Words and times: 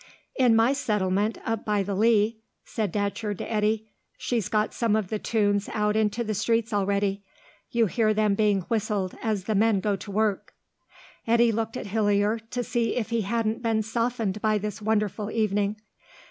"In 0.35 0.55
my 0.55 0.73
Settlement 0.73 1.37
up 1.45 1.63
by 1.63 1.83
the 1.83 1.93
Lea," 1.93 2.41
said 2.65 2.91
Datcherd 2.91 3.37
to 3.37 3.43
Eddy, 3.53 3.87
"she's 4.17 4.49
got 4.49 4.73
some 4.73 4.95
of 4.95 5.09
the 5.09 5.19
tunes 5.19 5.69
out 5.75 5.95
into 5.95 6.23
the 6.23 6.33
streets 6.33 6.73
already. 6.73 7.23
You 7.69 7.85
hear 7.85 8.11
them 8.11 8.33
being 8.33 8.61
whistled 8.61 9.15
as 9.21 9.43
the 9.43 9.53
men 9.53 9.79
go 9.79 9.95
to 9.95 10.09
work." 10.09 10.55
Eddy 11.27 11.51
looked 11.51 11.77
at 11.77 11.85
Hillier, 11.85 12.39
to 12.49 12.63
see 12.63 12.95
if 12.95 13.11
he 13.11 13.21
hadn't 13.21 13.61
been 13.61 13.83
softened 13.83 14.41
by 14.41 14.57
this 14.57 14.81
wonderful 14.81 15.29
evening. 15.29 15.79